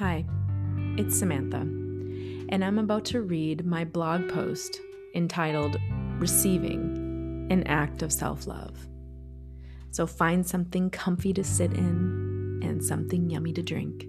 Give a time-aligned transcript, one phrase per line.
[0.00, 0.24] Hi,
[0.96, 4.80] it's Samantha, and I'm about to read my blog post
[5.14, 5.76] entitled
[6.18, 8.74] Receiving an Act of Self Love.
[9.90, 14.04] So find something comfy to sit in and something yummy to drink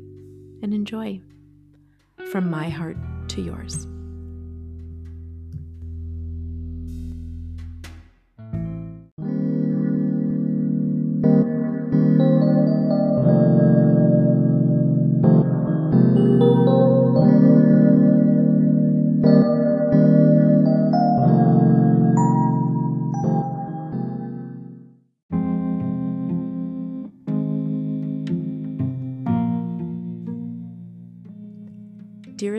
[0.63, 1.19] and enjoy.
[2.31, 2.95] From my heart
[3.27, 3.85] to yours.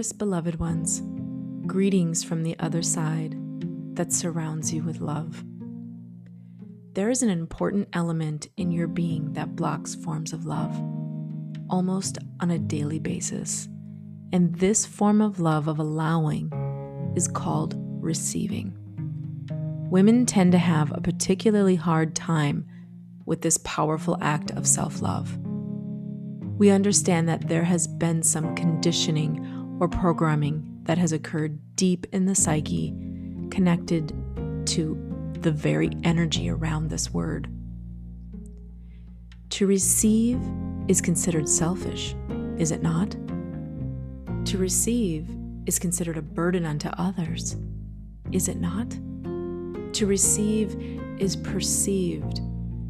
[0.02, 1.00] Dearest beloved ones,
[1.64, 3.36] greetings from the other side
[3.94, 5.44] that surrounds you with love.
[6.94, 10.76] There is an important element in your being that blocks forms of love,
[11.70, 13.68] almost on a daily basis.
[14.32, 16.50] And this form of love, of allowing,
[17.14, 18.76] is called receiving.
[19.88, 22.66] Women tend to have a particularly hard time
[23.24, 25.38] with this powerful act of self love.
[26.58, 29.51] We understand that there has been some conditioning
[29.82, 32.94] or programming that has occurred deep in the psyche
[33.50, 34.14] connected
[34.64, 34.96] to
[35.40, 37.48] the very energy around this word.
[39.50, 40.40] To receive
[40.86, 42.14] is considered selfish,
[42.58, 43.10] is it not?
[44.44, 45.28] To receive
[45.66, 47.56] is considered a burden unto others,
[48.30, 48.88] is it not?
[49.94, 50.76] To receive
[51.18, 52.40] is perceived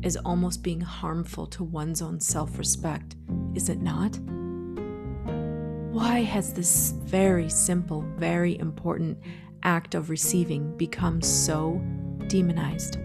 [0.02, 3.16] as almost being harmful to one's own self respect,
[3.54, 4.18] is it not?
[5.92, 9.18] Why has this very simple, very important
[9.62, 11.82] act of receiving become so
[12.28, 12.96] demonized?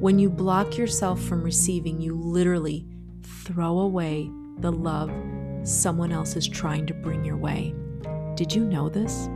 [0.00, 2.86] When you block yourself from receiving, you literally
[3.22, 4.30] throw away
[4.60, 5.12] the love
[5.62, 7.74] someone else is trying to bring your way.
[8.34, 9.28] Did you know this?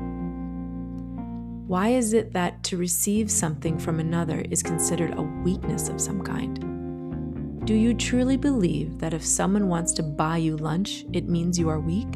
[1.66, 6.22] Why is it that to receive something from another is considered a weakness of some
[6.22, 7.66] kind?
[7.66, 11.68] Do you truly believe that if someone wants to buy you lunch, it means you
[11.68, 12.08] are weak?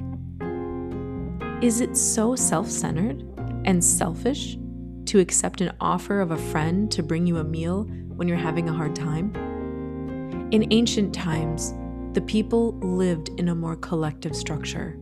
[1.63, 3.25] Is it so self centered
[3.65, 4.59] and selfish
[5.05, 7.85] to accept an offer of a friend to bring you a meal
[8.17, 9.33] when you're having a hard time?
[10.51, 11.73] In ancient times,
[12.15, 14.99] the people lived in a more collective structure.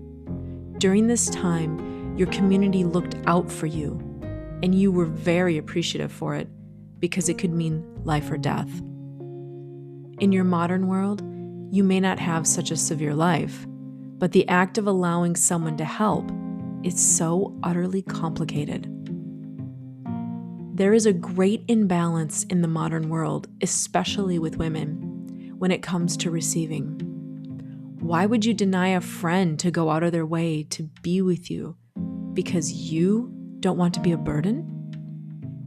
[0.77, 3.99] During this time, your community looked out for you,
[4.63, 6.47] and you were very appreciative for it
[6.99, 8.71] because it could mean life or death.
[10.21, 11.23] In your modern world,
[11.75, 13.67] you may not have such a severe life,
[14.19, 16.31] but the act of allowing someone to help
[16.83, 18.89] is so utterly complicated.
[20.75, 26.17] There is a great imbalance in the modern world, especially with women, when it comes
[26.19, 26.99] to receiving.
[28.01, 31.51] Why would you deny a friend to go out of their way to be with
[31.51, 31.77] you
[32.33, 33.31] because you
[33.61, 34.67] don't want to be a burden?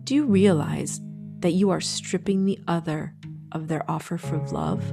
[0.04, 1.00] Do you realize
[1.42, 3.14] that you are stripping the other
[3.52, 4.84] of their offer for love?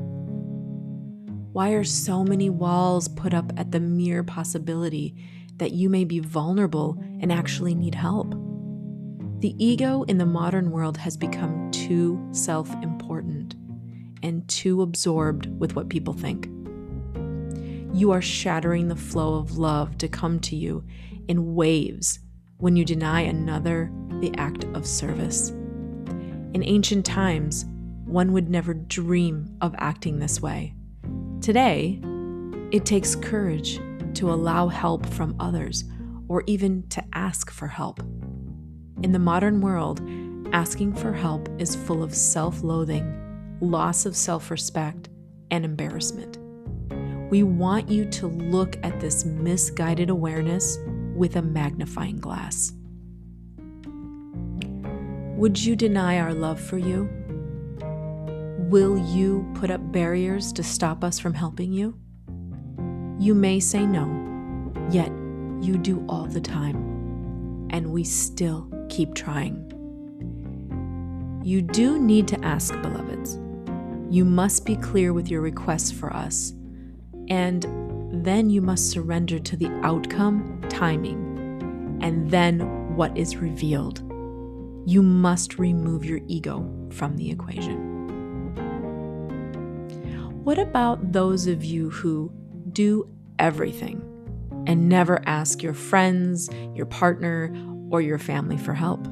[1.52, 5.16] Why are so many walls put up at the mere possibility
[5.60, 8.34] that you may be vulnerable and actually need help.
[9.40, 13.54] The ego in the modern world has become too self important
[14.22, 16.46] and too absorbed with what people think.
[17.92, 20.82] You are shattering the flow of love to come to you
[21.28, 22.20] in waves
[22.56, 25.50] when you deny another the act of service.
[25.50, 27.66] In ancient times,
[28.04, 30.74] one would never dream of acting this way.
[31.40, 32.00] Today,
[32.70, 33.78] it takes courage
[34.14, 35.84] to allow help from others,
[36.28, 38.00] or even to ask for help.
[39.02, 40.00] In the modern world,
[40.52, 45.08] asking for help is full of self loathing, loss of self respect,
[45.50, 46.38] and embarrassment.
[47.30, 50.78] We want you to look at this misguided awareness
[51.14, 52.72] with a magnifying glass.
[55.36, 57.08] Would you deny our love for you?
[58.68, 61.99] Will you put up barriers to stop us from helping you?
[63.20, 64.06] You may say no,
[64.90, 65.12] yet
[65.60, 69.66] you do all the time, and we still keep trying.
[71.44, 73.38] You do need to ask, beloveds.
[74.08, 76.54] You must be clear with your requests for us,
[77.28, 77.66] and
[78.24, 84.00] then you must surrender to the outcome, timing, and then what is revealed.
[84.86, 87.86] You must remove your ego from the equation.
[90.42, 92.32] What about those of you who
[92.72, 93.08] do
[93.38, 94.02] everything
[94.66, 97.54] and never ask your friends, your partner,
[97.90, 99.06] or your family for help?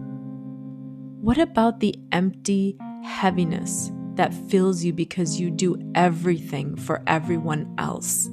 [1.21, 8.29] What about the empty heaviness that fills you because you do everything for everyone else?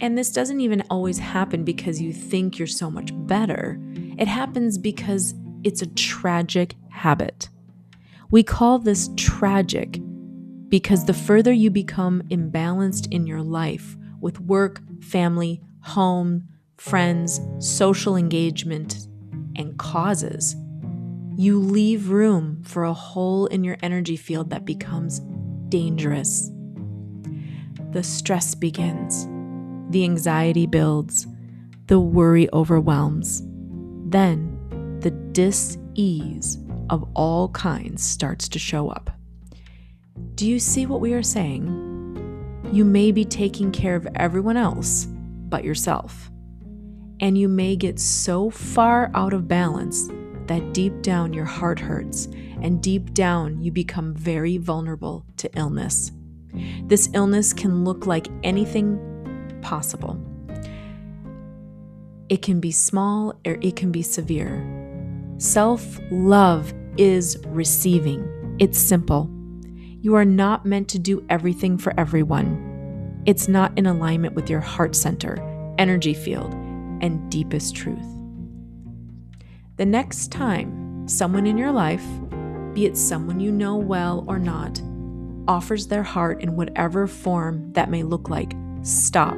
[0.00, 3.78] And this doesn't even always happen because you think you're so much better.
[4.18, 5.34] It happens because
[5.64, 7.48] it's a tragic habit.
[8.30, 10.00] We call this tragic
[10.68, 18.16] because the further you become imbalanced in your life with work, family, home, friends, social
[18.16, 19.06] engagement,
[19.56, 20.56] and causes,
[21.36, 25.20] you leave room for a hole in your energy field that becomes
[25.68, 26.50] dangerous.
[27.92, 29.26] The stress begins,
[29.90, 31.26] the anxiety builds,
[31.86, 33.42] the worry overwhelms.
[34.06, 36.58] Then the dis ease
[36.90, 39.15] of all kinds starts to show up.
[40.36, 41.64] Do you see what we are saying?
[42.70, 45.06] You may be taking care of everyone else
[45.48, 46.30] but yourself.
[47.20, 50.10] And you may get so far out of balance
[50.44, 52.26] that deep down your heart hurts,
[52.60, 56.12] and deep down you become very vulnerable to illness.
[56.82, 59.00] This illness can look like anything
[59.62, 60.20] possible.
[62.28, 64.62] It can be small or it can be severe.
[65.38, 69.30] Self love is receiving, it's simple.
[70.06, 73.24] You are not meant to do everything for everyone.
[73.26, 75.36] It's not in alignment with your heart center,
[75.78, 76.54] energy field,
[77.00, 78.06] and deepest truth.
[79.78, 82.06] The next time someone in your life,
[82.72, 84.80] be it someone you know well or not,
[85.48, 89.36] offers their heart in whatever form that may look like, stop.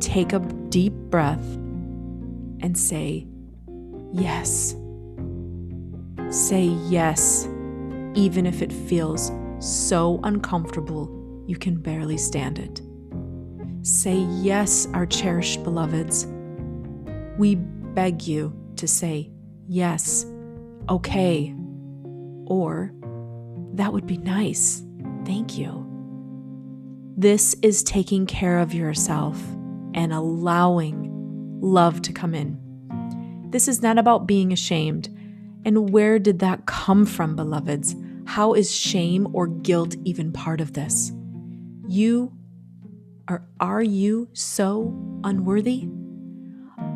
[0.00, 0.38] Take a
[0.70, 1.44] deep breath
[2.62, 3.26] and say,
[4.14, 4.74] Yes.
[6.30, 7.46] Say yes,
[8.14, 11.10] even if it feels so uncomfortable
[11.46, 12.80] you can barely stand it.
[13.82, 16.26] Say yes, our cherished beloveds.
[17.38, 19.30] We beg you to say
[19.68, 20.26] yes,
[20.88, 21.54] okay,
[22.46, 22.92] or
[23.74, 24.82] that would be nice,
[25.24, 25.84] thank you.
[27.16, 29.40] This is taking care of yourself
[29.94, 31.10] and allowing
[31.60, 32.58] love to come in.
[33.50, 35.08] This is not about being ashamed.
[35.64, 37.94] And where did that come from, beloveds?
[38.26, 41.12] How is shame or guilt even part of this?
[41.86, 42.32] You
[43.28, 44.94] or are you so
[45.24, 45.88] unworthy?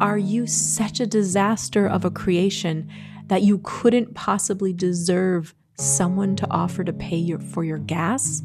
[0.01, 2.91] Are you such a disaster of a creation
[3.27, 8.43] that you couldn't possibly deserve someone to offer to pay your, for your gas?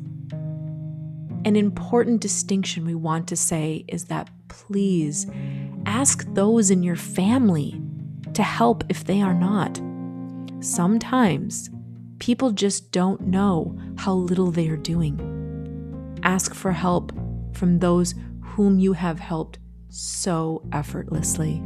[1.45, 5.27] An important distinction we want to say is that please
[5.85, 7.81] ask those in your family
[8.33, 9.81] to help if they are not.
[10.61, 11.69] Sometimes
[12.23, 15.19] people just don't know how little they are doing.
[16.23, 17.11] Ask for help
[17.51, 19.59] from those whom you have helped
[19.89, 21.61] so effortlessly.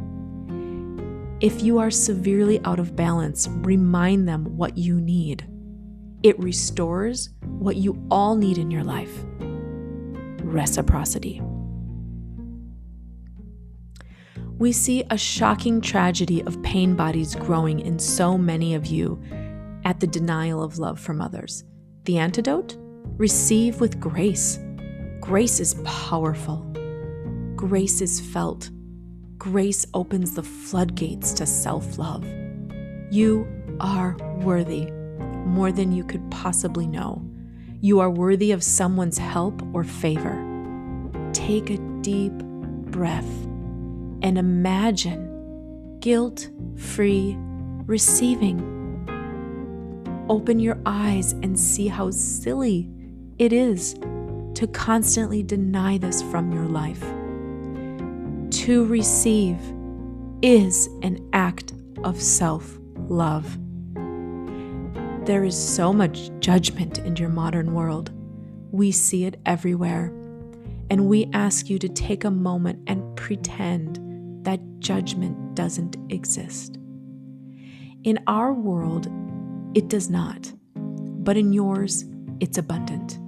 [1.40, 5.48] If you are severely out of balance, remind them what you need.
[6.24, 9.24] It restores what you all need in your life
[10.42, 11.40] reciprocity.
[14.58, 19.22] We see a shocking tragedy of pain bodies growing in so many of you
[19.84, 21.64] at the denial of love from others.
[22.04, 22.76] The antidote?
[23.16, 24.58] Receive with grace.
[25.20, 26.68] Grace is powerful
[27.58, 28.70] grace is felt.
[29.36, 32.24] Grace opens the floodgates to self love.
[33.10, 33.48] You
[33.80, 34.90] are worthy
[35.44, 37.20] more than you could possibly know.
[37.80, 40.44] You are worthy of someone's help or favor.
[41.32, 42.32] Take a deep
[42.92, 43.28] breath
[44.22, 47.36] and imagine guilt free
[47.86, 48.77] receiving.
[50.28, 52.90] Open your eyes and see how silly
[53.38, 53.94] it is
[54.54, 57.04] to constantly deny this from your life
[58.68, 59.58] to receive
[60.42, 61.72] is an act
[62.04, 63.58] of self love.
[65.24, 68.10] There is so much judgment in your modern world.
[68.70, 70.12] We see it everywhere.
[70.90, 76.76] And we ask you to take a moment and pretend that judgment doesn't exist.
[78.04, 79.06] In our world,
[79.78, 82.04] it does not, but in yours,
[82.40, 83.18] it's abundant.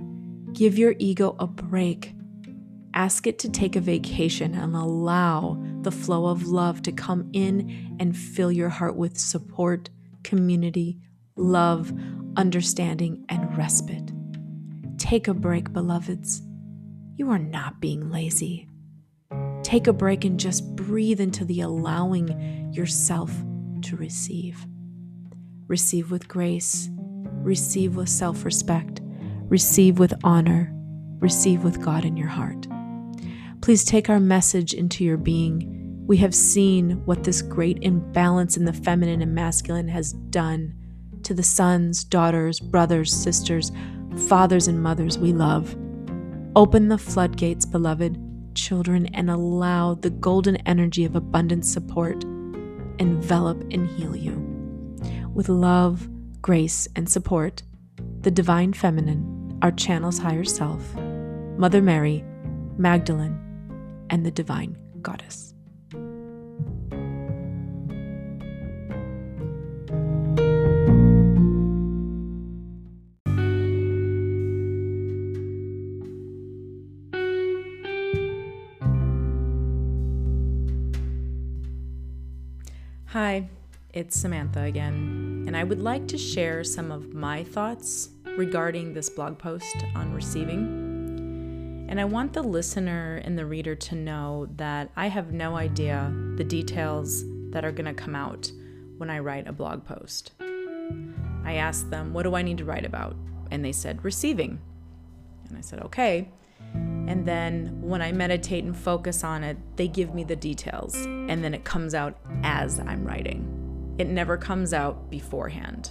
[0.52, 2.14] Give your ego a break
[2.94, 7.96] Ask it to take a vacation and allow the flow of love to come in
[8.00, 9.90] and fill your heart with support,
[10.24, 10.98] community,
[11.36, 11.92] love,
[12.36, 14.10] understanding, and respite.
[14.98, 16.42] Take a break, beloveds.
[17.16, 18.68] You are not being lazy.
[19.62, 23.32] Take a break and just breathe into the allowing yourself
[23.82, 24.66] to receive.
[25.70, 26.90] Receive with grace,
[27.44, 29.00] receive with self respect,
[29.44, 30.74] receive with honor,
[31.20, 32.66] receive with God in your heart.
[33.60, 36.04] Please take our message into your being.
[36.08, 40.74] We have seen what this great imbalance in the feminine and masculine has done
[41.22, 43.70] to the sons, daughters, brothers, sisters,
[44.26, 45.76] fathers, and mothers we love.
[46.56, 48.18] Open the floodgates, beloved.
[48.56, 52.24] children and allow the golden energy of abundant support
[52.98, 54.59] envelop and heal you.
[55.32, 56.08] With love,
[56.42, 57.62] grace, and support,
[58.20, 60.94] the Divine Feminine, our channel's higher self,
[61.56, 62.24] Mother Mary,
[62.76, 63.38] Magdalene,
[64.10, 65.54] and the Divine Goddess.
[83.06, 83.48] Hi,
[83.92, 89.10] it's Samantha again, and I would like to share some of my thoughts regarding this
[89.10, 91.86] blog post on receiving.
[91.88, 96.12] And I want the listener and the reader to know that I have no idea
[96.36, 98.50] the details that are going to come out
[98.98, 100.32] when I write a blog post.
[101.44, 103.16] I asked them, What do I need to write about?
[103.50, 104.60] And they said, Receiving.
[105.48, 106.28] And I said, Okay.
[106.74, 110.94] And then when I meditate and focus on it, they give me the details.
[110.94, 113.59] And then it comes out as I'm writing.
[114.00, 115.90] It never comes out beforehand.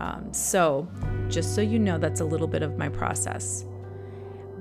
[0.00, 0.88] Um, so,
[1.28, 3.66] just so you know, that's a little bit of my process.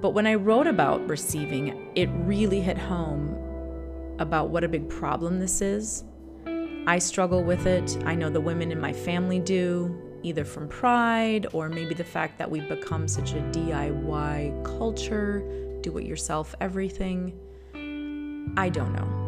[0.01, 3.37] But when I wrote about receiving, it really hit home
[4.19, 6.03] about what a big problem this is.
[6.87, 7.97] I struggle with it.
[8.03, 12.37] I know the women in my family do either from pride or maybe the fact
[12.37, 15.39] that we've become such a DIY culture,
[15.79, 17.31] do it yourself everything.
[18.57, 19.20] I don't know.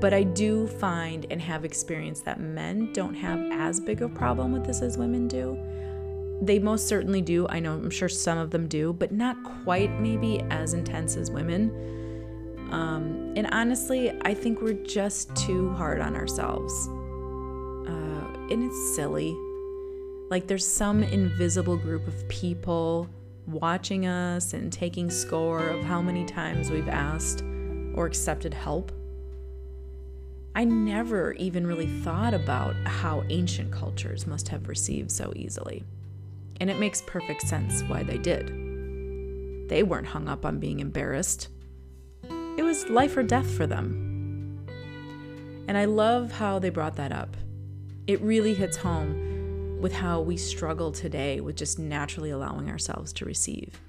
[0.00, 4.52] But I do find and have experienced that men don't have as big a problem
[4.52, 5.58] with this as women do.
[6.40, 7.46] They most certainly do.
[7.48, 11.30] I know, I'm sure some of them do, but not quite maybe as intense as
[11.30, 11.70] women.
[12.70, 16.72] Um, and honestly, I think we're just too hard on ourselves.
[17.88, 19.36] Uh, and it's silly.
[20.30, 23.08] Like there's some invisible group of people
[23.46, 27.42] watching us and taking score of how many times we've asked
[27.94, 28.92] or accepted help.
[30.58, 35.84] I never even really thought about how ancient cultures must have received so easily.
[36.60, 38.48] And it makes perfect sense why they did.
[39.68, 41.46] They weren't hung up on being embarrassed,
[42.24, 44.66] it was life or death for them.
[45.68, 47.36] And I love how they brought that up.
[48.08, 53.24] It really hits home with how we struggle today with just naturally allowing ourselves to
[53.24, 53.80] receive.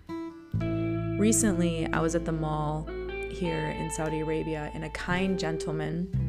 [1.17, 2.87] Recently, I was at the mall
[3.31, 6.28] here in Saudi Arabia, and a kind gentleman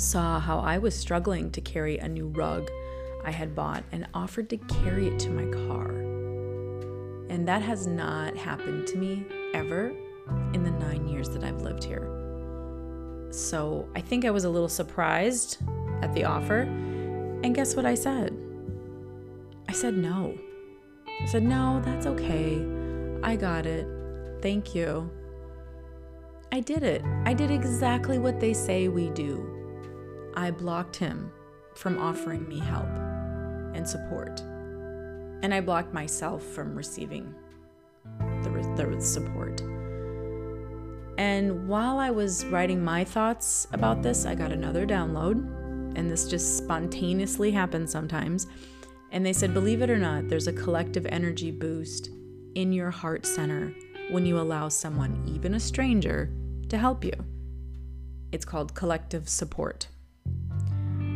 [0.00, 2.70] saw how I was struggling to carry a new rug
[3.22, 5.90] I had bought and offered to carry it to my car.
[7.28, 9.92] And that has not happened to me ever
[10.54, 12.08] in the nine years that I've lived here.
[13.30, 15.58] So I think I was a little surprised
[16.00, 16.60] at the offer.
[17.42, 18.34] And guess what I said?
[19.68, 20.34] I said no.
[21.20, 22.64] I said, no, that's okay.
[23.22, 23.86] I got it.
[24.40, 25.10] Thank you.
[26.50, 27.04] I did it.
[27.26, 29.59] I did exactly what they say we do.
[30.34, 31.32] I blocked him
[31.74, 32.88] from offering me help
[33.74, 34.40] and support.
[35.42, 37.34] And I blocked myself from receiving
[38.42, 39.60] the, the support.
[41.18, 45.36] And while I was writing my thoughts about this, I got another download.
[45.96, 48.46] And this just spontaneously happens sometimes.
[49.12, 52.10] And they said, believe it or not, there's a collective energy boost
[52.54, 53.74] in your heart center
[54.10, 56.30] when you allow someone, even a stranger,
[56.68, 57.12] to help you.
[58.32, 59.88] It's called collective support.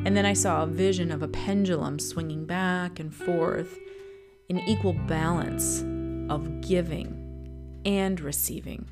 [0.04, 3.78] And then I saw a vision of a pendulum swinging back and forth
[4.48, 5.80] in equal balance
[6.28, 7.20] of giving
[7.84, 8.88] and receiving.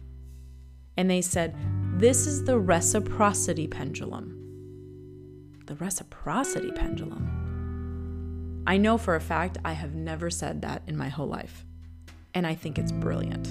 [0.96, 1.54] And they said,
[1.98, 4.38] This is the reciprocity pendulum.
[5.66, 8.64] The reciprocity pendulum.
[8.66, 11.64] I know for a fact I have never said that in my whole life.
[12.34, 13.48] And I think it's brilliant.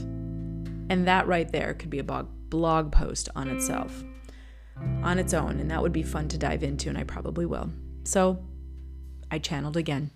[0.89, 4.03] And that right there could be a blog post on itself,
[5.03, 5.59] on its own.
[5.59, 7.69] And that would be fun to dive into, and I probably will.
[8.03, 8.43] So
[9.29, 10.11] I channeled again.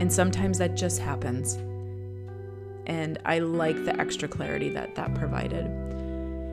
[0.00, 1.54] And sometimes that just happens.
[2.86, 5.66] And I like the extra clarity that that provided.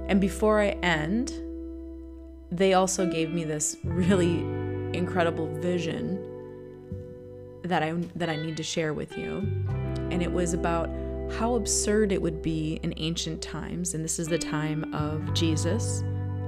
[0.07, 1.33] And before I end,
[2.51, 4.39] they also gave me this really
[4.97, 6.19] incredible vision
[7.63, 9.37] that I that I need to share with you.
[10.11, 10.89] And it was about
[11.31, 16.03] how absurd it would be in ancient times, and this is the time of Jesus,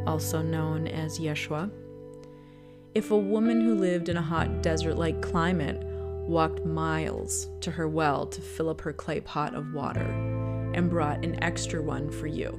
[0.05, 1.71] also known as Yeshua.
[2.93, 5.83] If a woman who lived in a hot desert like climate
[6.27, 10.09] walked miles to her well to fill up her clay pot of water
[10.73, 12.51] and brought an extra one for you,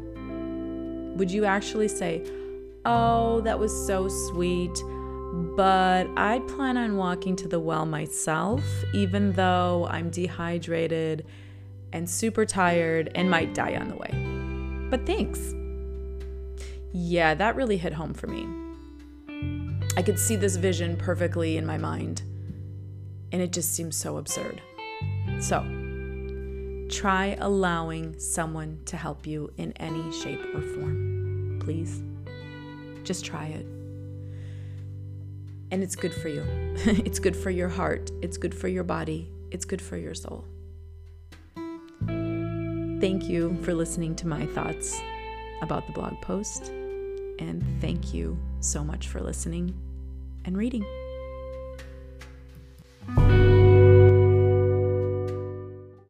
[1.17, 2.23] would you actually say,
[2.85, 4.77] Oh, that was so sweet?
[5.57, 11.27] but I plan on walking to the well myself, even though I'm dehydrated
[11.93, 14.89] and super tired and might die on the way.
[14.91, 15.55] But thanks.
[16.99, 18.47] Yeah, that really hit home for me.
[19.99, 22.23] I could see this vision perfectly in my mind,
[23.33, 24.63] and it just seems so absurd.
[25.39, 25.61] So,
[26.91, 31.61] try allowing someone to help you in any shape or form.
[31.63, 32.03] Please.
[33.05, 33.67] Just try it.
[35.71, 36.45] And it's good for you.
[36.77, 38.11] it's good for your heart.
[38.23, 39.31] It's good for your body.
[39.51, 40.47] It's good for your soul.
[42.07, 44.99] Thank you for listening to my thoughts
[45.61, 46.73] about the blog post.
[47.39, 49.75] And thank you so much for listening
[50.45, 50.85] and reading.